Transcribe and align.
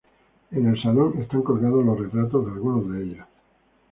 En 0.49 0.65
el 0.67 0.81
salón 0.81 1.19
están 1.21 1.43
colgados 1.43 1.85
los 1.85 1.99
retratos 1.99 2.43
de 2.47 2.51
algunos 2.53 2.91
de 2.91 3.03
ellos. 3.03 3.25